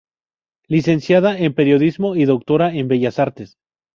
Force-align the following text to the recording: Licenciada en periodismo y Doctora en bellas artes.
Licenciada 0.65 1.37
en 1.37 1.53
periodismo 1.53 2.15
y 2.15 2.25
Doctora 2.25 2.73
en 2.73 2.87
bellas 2.87 3.19
artes. 3.19 3.59